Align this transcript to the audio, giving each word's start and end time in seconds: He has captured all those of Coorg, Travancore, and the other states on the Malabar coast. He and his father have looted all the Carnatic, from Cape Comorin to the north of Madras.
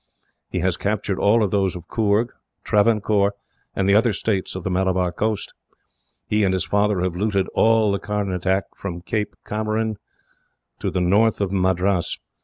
He 0.49 0.61
has 0.61 0.77
captured 0.77 1.19
all 1.19 1.47
those 1.47 1.75
of 1.75 1.87
Coorg, 1.87 2.31
Travancore, 2.63 3.35
and 3.75 3.87
the 3.87 3.93
other 3.93 4.13
states 4.13 4.55
on 4.55 4.63
the 4.63 4.71
Malabar 4.71 5.11
coast. 5.11 5.53
He 6.25 6.43
and 6.43 6.53
his 6.55 6.65
father 6.65 7.01
have 7.01 7.15
looted 7.15 7.47
all 7.53 7.91
the 7.91 7.99
Carnatic, 7.99 8.63
from 8.75 9.01
Cape 9.03 9.35
Comorin 9.45 9.97
to 10.79 10.89
the 10.89 11.01
north 11.01 11.39
of 11.39 11.51
Madras. 11.51 12.17